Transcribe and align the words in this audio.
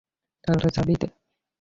তাহলে 0.43 0.69
চাবি 0.75 0.95
দে। 1.01 1.07